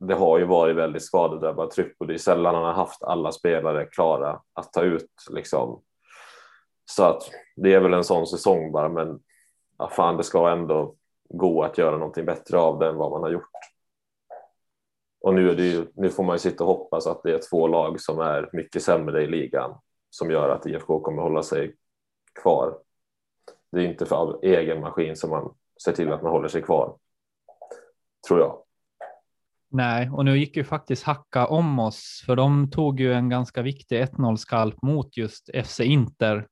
[0.00, 3.32] det har ju varit väldigt skadedrabbad trupp och det är sällan han har haft alla
[3.32, 5.82] spelare klara att ta ut liksom.
[6.84, 9.20] Så att det är väl en sån säsong bara, men
[9.78, 10.94] ja, fan, det ska ändå
[11.28, 13.50] gå att göra någonting bättre av det än vad man har gjort.
[15.20, 17.40] Och nu, är det ju, nu får man ju sitta och hoppas att det är
[17.50, 19.78] två lag som är mycket sämre i ligan
[20.10, 21.74] som gör att IFK kommer hålla sig
[22.42, 22.78] kvar.
[23.72, 25.54] Det är inte för egen maskin som man
[25.84, 26.96] ser till att man håller sig kvar.
[28.28, 28.62] Tror jag.
[29.68, 33.62] Nej, och nu gick ju faktiskt Hacka om oss, för de tog ju en ganska
[33.62, 36.46] viktig 1-0 skalp mot just FC Inter.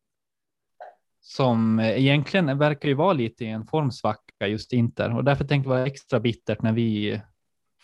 [1.20, 5.76] Som egentligen verkar ju vara lite i en formsvacka just Inter och därför tänkte jag
[5.76, 7.20] vara extra bittert när vi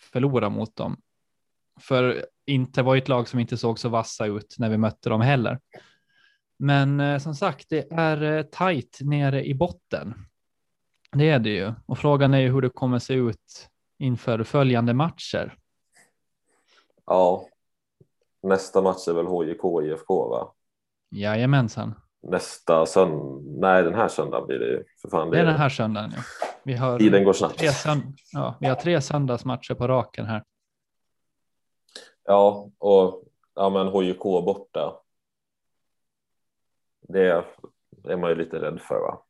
[0.05, 0.97] förlora mot dem.
[1.79, 5.21] För inte var ett lag som inte såg så vassa ut när vi mötte dem
[5.21, 5.59] heller.
[6.57, 10.13] Men eh, som sagt, det är eh, tajt nere i botten.
[11.11, 11.73] Det är det ju.
[11.85, 15.57] Och frågan är ju hur det kommer se ut inför följande matcher.
[17.05, 17.45] Ja,
[18.43, 20.53] nästa match är väl HJK IFK va?
[21.11, 21.93] Jajamensan.
[22.21, 24.83] Nästa söndag, nej den här söndagen blir det ju.
[25.01, 26.11] För fan, det, det är den här söndagen.
[26.15, 26.21] Ja.
[26.65, 27.57] Vi har Tiden går snabbt.
[27.57, 27.69] Tre
[28.31, 30.43] ja, vi har tre söndagsmatcher på raken här.
[32.23, 33.23] Ja, och
[33.55, 35.01] ja, men HJK borta.
[37.01, 37.43] Det
[38.03, 39.21] är man ju lite rädd för va?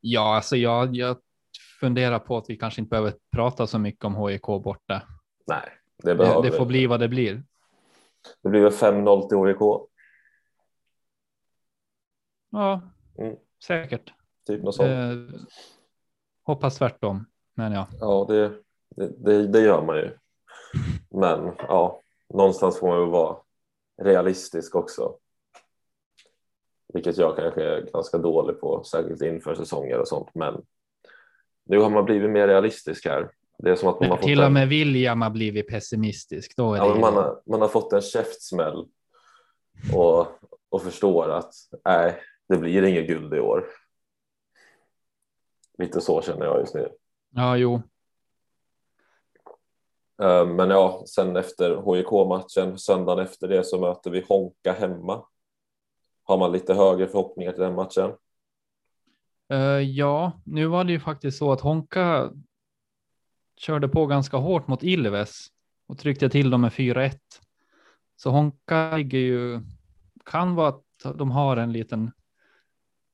[0.00, 1.16] Ja, alltså jag, jag
[1.80, 5.02] funderar på att vi kanske inte behöver prata så mycket om HJK borta.
[5.46, 5.68] Nej,
[6.02, 7.42] det behöver det, det får bli vad det blir.
[8.42, 9.88] Det blir väl 5-0 till HJK.
[12.50, 12.80] Ja,
[13.18, 13.36] mm.
[13.64, 14.12] säkert.
[14.46, 14.88] Typ något sånt.
[14.88, 15.40] Eh,
[16.42, 17.86] hoppas tvärtom, men ja.
[18.00, 18.52] Ja, det,
[18.96, 20.10] det, det, gör man ju.
[21.10, 22.00] Men ja,
[22.34, 23.36] någonstans får man väl vara
[24.02, 25.14] realistisk också.
[26.94, 30.28] Vilket jag kanske är ganska dålig på, särskilt inför säsonger och sånt.
[30.34, 30.62] Men
[31.64, 33.30] nu har man blivit mer realistisk här.
[33.58, 34.68] Det är som att man har fått Till och med en...
[34.68, 36.56] William har blivit pessimistisk.
[36.56, 37.00] Då ja, det...
[37.00, 38.86] man, har, man har fått en käftsmäll
[39.94, 40.26] och,
[40.68, 43.66] och förstår att nej, det blir inget guld i år.
[45.78, 46.88] Lite så känner jag just nu.
[47.30, 47.82] Ja, jo.
[50.22, 55.24] Eh, men ja, sen efter HJK-matchen, söndagen efter det så möter vi Honka hemma.
[56.24, 58.12] Har man lite högre förhoppningar till den matchen?
[59.52, 62.32] Uh, ja, nu var det ju faktiskt så att Honka
[63.56, 65.46] körde på ganska hårt mot Ilves
[65.86, 67.18] och tryckte till dem med 4-1.
[68.16, 69.60] Så Honka ligger ju,
[70.24, 72.10] kan vara att de har en liten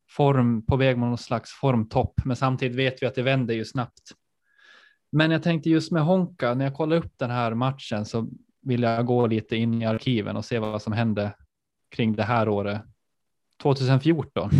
[0.08, 3.64] form på väg mot någon slags formtopp, men samtidigt vet vi att det vänder ju
[3.64, 4.12] snabbt.
[5.12, 8.28] Men jag tänkte just med Honka, när jag kollar upp den här matchen så
[8.62, 11.34] vill jag gå lite in i arkiven och se vad som hände
[11.90, 12.82] kring det här året.
[13.62, 14.50] 2014.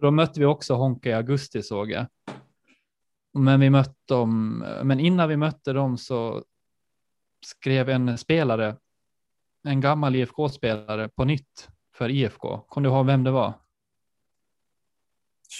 [0.00, 2.06] Då mötte vi också Honka i augusti såg jag.
[3.34, 6.44] Men vi mötte dem, men innan vi mötte dem så
[7.46, 8.76] skrev en spelare
[9.62, 12.58] en gammal IFK-spelare på nytt för IFK.
[12.58, 13.54] Kommer du ihåg vem det var?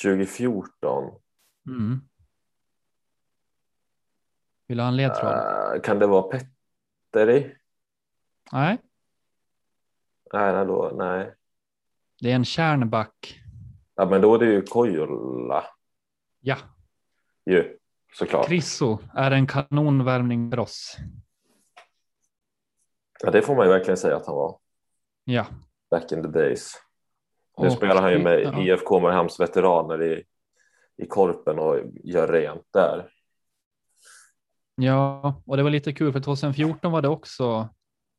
[0.02, 1.20] 2014.
[1.66, 2.00] Mm.
[4.66, 5.32] Vill du ha en ledtråd?
[5.32, 7.56] Uh, kan det vara Petteri?
[8.52, 8.78] Nej.
[10.32, 11.34] Nej, nej, då, nej.
[12.20, 13.40] Det är en kärnback.
[13.94, 15.64] Ja, men då är det ju Kojola.
[16.40, 16.56] Ja.
[17.46, 17.78] Ju,
[18.12, 18.46] såklart.
[18.46, 20.96] Krisso är en kanonvärmning för oss.
[23.20, 24.58] Ja, det får man ju verkligen säga att han var.
[25.24, 25.46] Ja.
[25.90, 26.74] Back in the days.
[27.62, 28.62] Nu spelar han ju med ja.
[28.62, 30.22] IFK Mariehamns veteraner i,
[31.02, 33.08] i Korpen och gör rent där.
[34.74, 37.68] Ja, och det var lite kul för 2014 var det också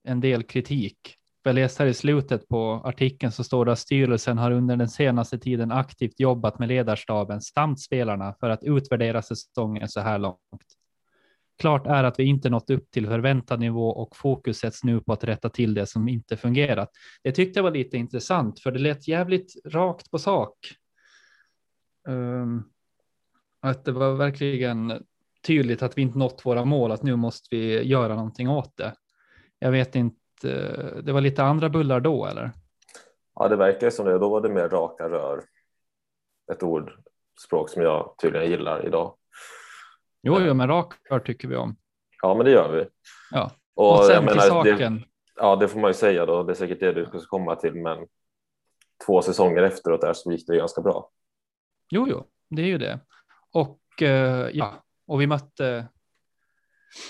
[0.03, 1.17] en del kritik.
[1.43, 4.89] Jag läste här i slutet på artikeln så står det att styrelsen har under den
[4.89, 10.37] senaste tiden aktivt jobbat med ledarstaben samt spelarna för att utvärdera säsongen så här långt.
[11.59, 15.13] Klart är att vi inte nått upp till förväntad nivå och fokus sätts nu på
[15.13, 16.89] att rätta till det som inte fungerat.
[17.23, 20.57] Det tyckte jag var lite intressant för det lät jävligt rakt på sak.
[22.07, 22.63] Um,
[23.61, 25.03] att det var verkligen
[25.47, 28.93] tydligt att vi inte nått våra mål, att nu måste vi göra någonting åt det.
[29.59, 30.21] Jag vet inte,
[31.01, 32.51] det var lite andra bullar då eller?
[33.35, 34.19] Ja, det verkar som det.
[34.19, 35.43] Då var det mer raka rör.
[36.51, 39.15] Ett ordspråk som jag tydligen gillar idag.
[40.21, 41.75] Jo, jo, men rak rör tycker vi om.
[42.21, 42.85] Ja, men det gör vi.
[43.31, 43.51] Ja.
[43.75, 45.03] Och, Och sen till menar, det, saken.
[45.35, 46.43] ja, det får man ju säga då.
[46.43, 48.07] Det är säkert det du ska komma till, men
[49.05, 51.09] två säsonger efteråt där så gick det ganska bra.
[51.89, 52.99] Jo, jo, det är ju det.
[53.51, 55.87] Och eh, ja, och vi mötte.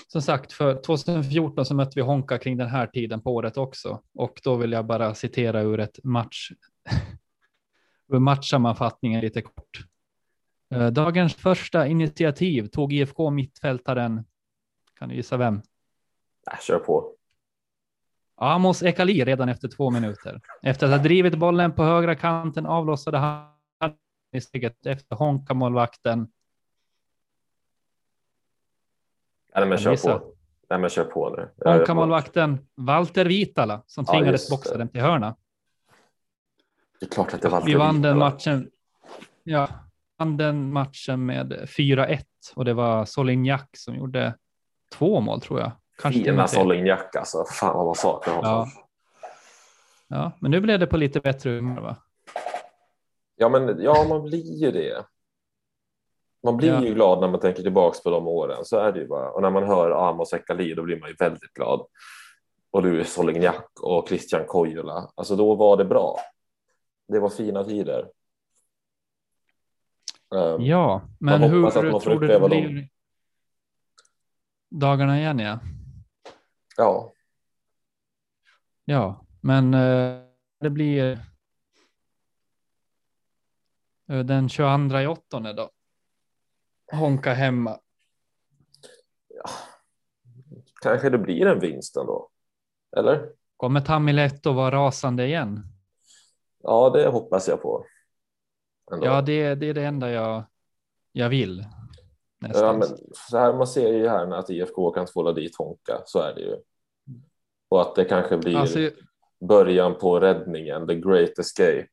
[0.06, 4.02] Som sagt, för 2014 så mötte vi Honka kring den här tiden på året också.
[4.14, 6.50] Och då vill jag bara citera ur ett match.
[8.12, 9.78] ur matchsammanfattningen lite kort.
[10.72, 14.24] Eh, Dagens första initiativ tog IFK mittfältaren.
[14.98, 15.54] Kan du gissa vem?
[16.52, 17.14] Äh, kör på.
[18.36, 20.40] Amos Ekali redan efter två minuter.
[20.62, 23.48] Efter att ha drivit bollen på högra kanten avlossade han
[24.32, 26.28] i steget efter Honka-målvakten.
[29.54, 30.34] Nej, men kör på.
[30.70, 31.50] Nej, men kör på nu.
[31.56, 35.36] Jag- Honka-målvakten Walter Vitala som Ja, tvingades just boxa den till hörna.
[37.00, 38.70] Det är klart att det var Vi vann den matchen.
[39.42, 39.68] Ja,
[40.22, 42.18] vann den matchen med 4-1
[42.54, 44.34] och det var Solignac som gjorde
[44.94, 45.72] två mål tror jag.
[46.02, 46.48] Kanske Fina.
[46.48, 47.44] Solignac alltså.
[47.44, 48.50] Fan vad man saknar honom.
[48.50, 48.68] Ja.
[50.08, 51.96] Ja, men nu blev det på lite bättre humör va?
[53.36, 55.04] Ja, men ja, man blir ju det.
[56.42, 56.82] Man blir Ja.
[56.82, 58.64] ju glad när man tänker tillbaks på de åren.
[58.64, 59.30] Så är det ju bara.
[59.30, 61.86] Och när man hör Amos Ekali då blir man ju väldigt glad.
[62.70, 65.10] Och du Solignac och Christian Kojola.
[65.14, 66.18] Alltså då var det bra.
[67.08, 68.08] Det var fina tider.
[70.32, 72.72] Um, Ja, men Man hur att man tror du det uppleva dem.
[72.72, 72.88] blir
[74.70, 75.38] dagarna igen?
[75.40, 75.58] Ja,
[76.76, 77.12] ja.
[78.84, 80.20] ja, men eh,
[80.60, 81.18] det blir
[84.08, 85.70] eh, den 22 i åttonde då.
[86.92, 87.78] Honka hemma.
[90.82, 92.28] Kanske det blir en vinst ändå.
[92.96, 93.28] Eller?
[93.56, 95.66] Kommer Tamiletto vara rasande igen?
[96.62, 97.86] Ja, det hoppas jag på.
[98.92, 99.06] Ändå.
[99.06, 100.44] Ja, det, det är det enda jag,
[101.12, 101.66] jag vill.
[102.54, 106.18] Ja, men så här, man ser ju här att IFK kan tvåla dit Honka, så
[106.18, 106.56] är det ju.
[107.68, 108.90] Och att det kanske blir Alltså,
[109.48, 111.86] början på räddningen, the great escape.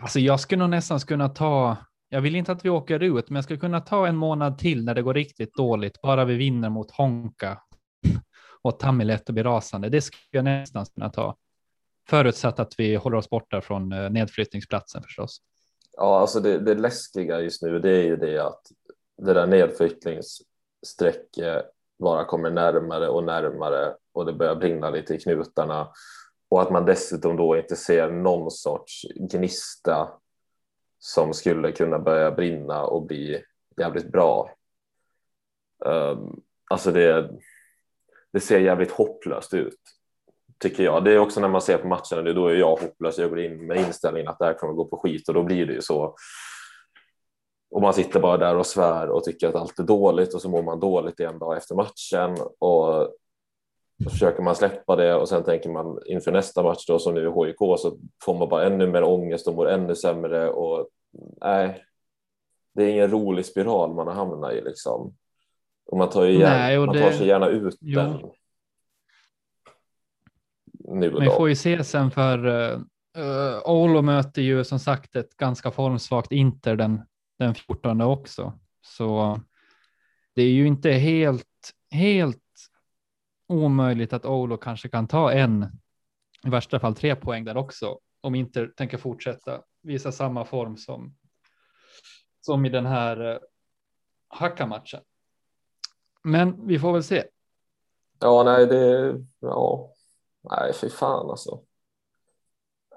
[0.00, 1.76] alltså jag skulle nog nästan kunna ta,
[2.08, 4.84] jag vill inte att vi åker ut, men jag skulle kunna ta en månad till
[4.84, 7.62] när det går riktigt dåligt, bara vi vinner mot Honka
[8.62, 9.88] och Tamiletto blir rasande.
[9.88, 11.36] Det skulle jag nästan kunna ta.
[12.08, 15.42] Förutsatt att vi håller oss borta från eh, nedflyttningsplatsen förstås.
[15.96, 18.62] Ja, alltså det, det läskiga just nu, det är ju det att
[19.16, 21.66] det där nedflyttningsstrecket
[21.98, 25.88] bara kommer närmare och närmare och det börjar brinna lite i knutarna
[26.48, 30.08] och att man dessutom då inte ser någon sorts gnista
[30.98, 33.44] som skulle kunna börja brinna och bli
[33.76, 34.50] jävligt bra.
[35.84, 37.30] Um, alltså det,
[38.32, 39.80] det ser jävligt hopplöst ut
[40.62, 41.04] tycker jag.
[41.04, 43.18] Det är också när man ser på matcherna nu, då är jag hopplös.
[43.18, 45.66] Jag går in med inställningen att det här kommer gå på skit och då blir
[45.66, 46.14] det ju så.
[47.70, 50.48] Och man sitter bara där och svär och tycker att allt är dåligt och så
[50.48, 53.08] mår man dåligt en dag efter matchen och
[54.04, 57.26] så försöker man släppa det och sen tänker man inför nästa match då som nu
[57.26, 60.88] är HIK så får man bara ännu mer ångest och mår ännu sämre och
[61.40, 61.84] nej,
[62.74, 65.14] det är ingen rolig spiral man har hamnat i liksom.
[65.86, 68.00] Och man tar, ju gärna, Nej, man det- tar sig gärna ut Jo.
[68.00, 68.18] den.
[70.84, 71.32] Nu och Men vi då.
[71.32, 72.80] får ju se sen för uh,
[73.18, 77.02] uh, Oulu möter ju som sagt ett ganska formsvagt Inter den,
[77.38, 78.58] den 14 också.
[78.80, 79.40] Så
[80.34, 82.38] det är ju inte helt, helt
[83.48, 85.66] omöjligt att Olo kanske kan ta en,
[86.44, 91.16] i värsta fall tre poäng där också, om inte tänker fortsätta visa samma form som,
[92.40, 93.38] som i den här eh,
[94.28, 95.00] hackamatchen.
[96.22, 97.24] Men vi får väl se.
[98.20, 99.91] Ja, nej, det, ja,
[100.42, 101.60] nej, fy fan alltså.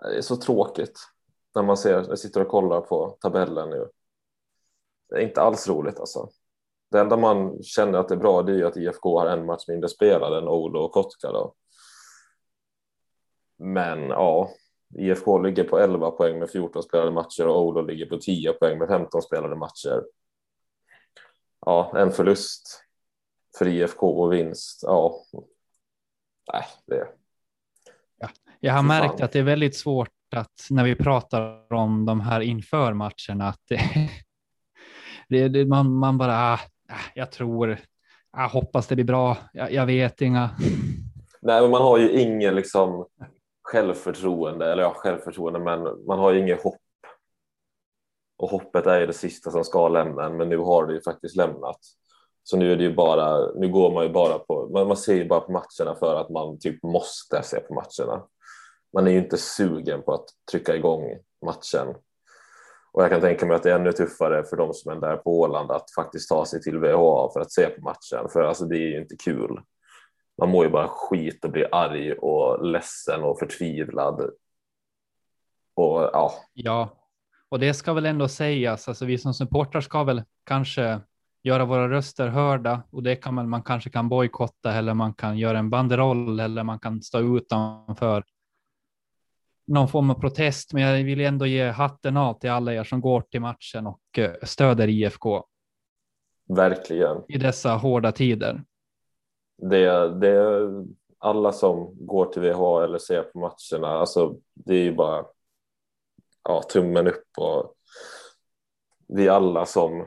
[0.02, 1.00] Det är så tråkigt
[1.56, 3.90] när man ser, jag sitter och kollar på tabellen nu.
[5.10, 6.30] Det är inte alls roligt alltså.
[6.92, 9.46] Det enda man känner att det är bra det är ju att IFK har en
[9.46, 11.56] match mindre spelare än Olo och Kotka då.
[13.58, 14.50] Men ja,
[14.98, 18.78] IFK ligger på 11 poäng med 14 spelade matcher och Olo ligger på 10 poäng
[18.78, 20.04] med 15 spelade matcher.
[21.66, 22.82] Ja, en förlust
[23.58, 24.80] för IFK och vinst.
[24.84, 25.16] Ja,
[26.54, 27.08] nej, det.
[28.66, 32.22] Ja, jag har märkt att det är väldigt svårt att när vi pratar om de
[32.22, 33.80] här inför matcherna att det,
[35.30, 36.60] det, det man, man bara, ah,
[37.14, 37.80] jag tror,
[38.38, 40.50] jag hoppas det blir bra, jag, jag vet inga.
[41.42, 43.06] Nej, men man har ju ingen liksom
[43.64, 46.82] självförtroende, eller ja, självförtroende, men man har ju inget hopp.
[48.38, 51.02] Och hoppet är ju det sista som ska lämna en, men nu har det ju
[51.02, 51.80] faktiskt lämnat.
[52.44, 55.16] Så nu är det ju bara, nu går man ju bara på, man, man ser
[55.16, 58.24] ju bara på matcherna för att man typ måste se på matcherna.
[58.96, 61.88] Man är ju inte sugen på att trycka igång matchen.
[62.92, 65.18] Och jag kan tänka mig att det är ännu tuffare för de som är där
[65.18, 68.66] på Åland att faktiskt ta sig till VHA för att se på matchen, för alltså
[68.66, 69.60] det är ju inte kul.
[70.38, 74.22] Man mår ju bara skit och blir arg och ledsen och förtvivlad.
[75.76, 76.34] Och ja.
[76.54, 76.90] Ja,
[77.50, 81.00] och det ska väl ändå sägas, alltså vi som supportrar ska väl kanske
[81.44, 85.38] göra våra röster hörda och det kan man, man kanske kan bojkotta eller man kan
[85.38, 88.24] göra en banderoll eller man kan stå utanför
[89.68, 90.74] någon form av protest.
[90.74, 94.20] Men jag vill ändå ge hatten av till alla er som går till matchen och
[94.20, 95.44] eh, stöder IFK.
[96.48, 97.24] Verkligen.
[97.28, 98.64] I dessa hårda tider.
[99.58, 100.62] Det, det
[101.20, 105.26] alla som går till VH eller ser på matcherna, alltså det är ju bara
[106.44, 107.74] ja, tummen upp och
[109.08, 110.06] vi alla som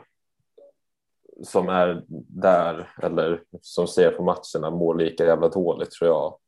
[1.42, 6.38] som är där eller som ser på matcherna mår lika jävla dåligt tror jag.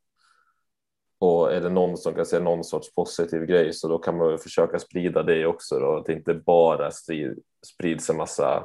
[1.21, 4.39] Och är det någon som kan se någon sorts positiv grej så då kan man
[4.39, 5.97] försöka sprida det också då.
[5.97, 6.91] Att det inte bara
[7.67, 8.65] sprids en massa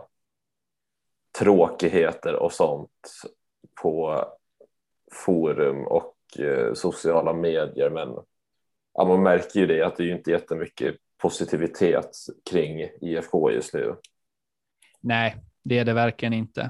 [1.40, 3.12] tråkigheter och sånt
[3.82, 4.26] på
[5.12, 7.90] forum och eh, sociala medier.
[7.90, 8.10] Men
[8.94, 12.18] ja, man märker ju det att det är ju inte jättemycket positivitet
[12.50, 13.96] kring IFK just nu.
[15.02, 16.70] Nej, det är det verkligen inte.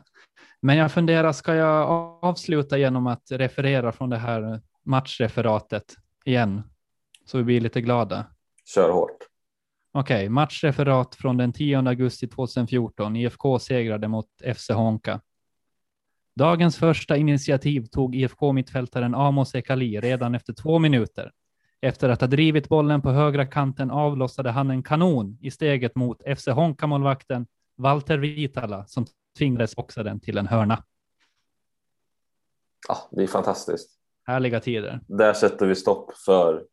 [0.61, 1.89] Men jag funderar, ska jag
[2.21, 6.63] avsluta genom att referera från det här matchreferatet igen?
[7.25, 8.25] Så vi blir lite glada.
[8.65, 9.17] Kör hårt.
[9.91, 13.15] Okej, okay, matchreferat från den 10 augusti 2014.
[13.15, 15.21] IFK segrade mot FC Honka.
[16.35, 21.31] Dagens första initiativ tog IFK-mittfältaren Amos Ekali redan efter två minuter.
[21.81, 26.21] Efter att ha drivit bollen på högra kanten avlossade han en kanon i steget mot
[26.37, 29.05] FC Honka-målvakten Walter Vitala som
[29.37, 30.83] tvingades boxa den till en hörna.
[32.87, 33.94] Ja, det är fantastiskt.
[34.25, 34.99] Härliga tider.
[35.07, 36.65] Där sätter vi stopp för,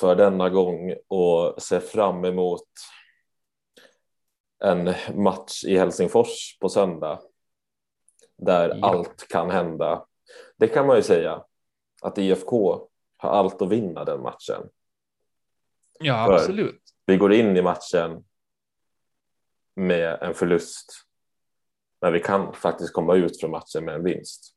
[0.00, 2.68] för denna gång och ser fram emot
[4.64, 7.20] en match i Helsingfors på söndag
[8.36, 8.88] där ja.
[8.88, 10.06] allt kan hända.
[10.56, 11.44] Det kan man ju säga
[12.02, 14.68] att IFK har allt att vinna den matchen.
[15.98, 16.82] Ja, för absolut.
[17.06, 18.24] Vi går in i matchen
[19.74, 20.92] med en förlust.
[22.00, 24.56] Men vi kan faktiskt komma ut från matchen med en vinst.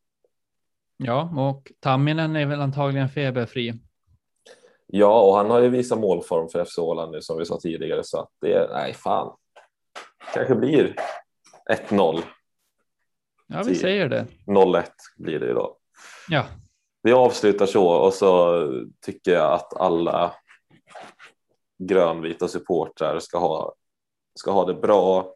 [0.98, 3.74] Ja, och Tamminen är väl antagligen feberfri.
[4.88, 8.04] Ja, och han har ju visat målform för FC Åland nu som vi sa tidigare
[8.04, 9.36] så att det är nej fan.
[10.34, 10.96] Kanske blir
[11.90, 12.22] 1-0.
[13.48, 14.26] Ja, vi säger det.
[14.46, 14.84] 0-1
[15.18, 15.76] blir det idag.
[16.30, 16.46] Ja.
[17.04, 18.64] Vi avslutar så och så
[19.02, 20.34] tycker jag att alla
[21.80, 23.74] grönvita supportrar ska ha
[24.40, 25.34] ska ha det bra.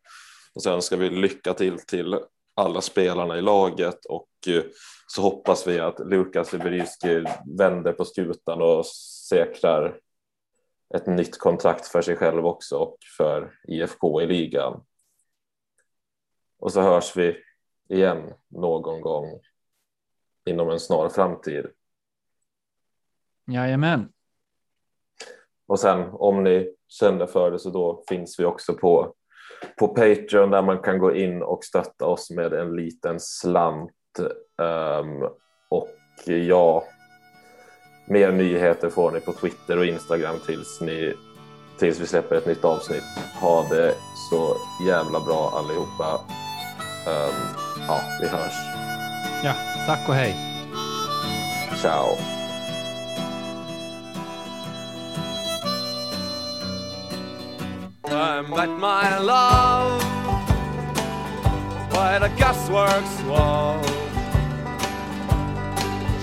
[0.55, 2.20] Och sen ska vi lycka till till
[2.53, 4.63] alla spelarna i laget och eh,
[5.07, 7.25] så hoppas vi att Lukas Liberyski
[7.57, 8.85] vänder på skutan och
[9.29, 9.99] säkrar
[10.93, 14.83] ett nytt kontrakt för sig själv också och för IFK i ligan.
[16.59, 17.37] Och så hörs vi
[17.89, 19.39] igen någon gång
[20.45, 21.65] inom en snar framtid.
[23.45, 24.13] Jajamän.
[25.65, 29.15] Och sen om ni kände för det så då finns vi också på,
[29.79, 33.91] på Patreon där man kan gå in och stötta oss med en liten slant.
[34.57, 35.29] Um,
[35.69, 35.89] och
[36.25, 36.83] ja,
[38.07, 41.13] mer nyheter får ni på Twitter och Instagram tills, ni,
[41.79, 43.03] tills vi släpper ett nytt avsnitt.
[43.41, 43.95] Ha det
[44.29, 44.55] så
[44.87, 46.19] jävla bra allihopa.
[47.07, 47.35] Um,
[47.87, 48.55] ja, vi hörs.
[49.43, 49.53] Ja,
[49.87, 50.35] tack och hej.
[51.81, 52.40] Ciao!
[58.49, 60.01] Met my love
[61.91, 63.79] by the gasworks wall.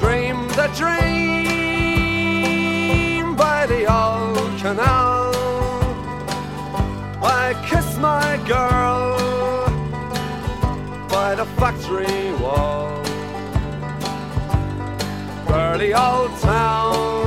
[0.00, 1.36] Dream the dream
[3.36, 5.32] by the old canal.
[7.22, 9.16] I kiss my girl
[11.08, 13.00] by the factory wall.
[15.46, 17.17] Burly old town